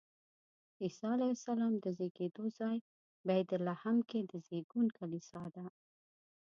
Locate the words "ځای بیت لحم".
2.59-3.97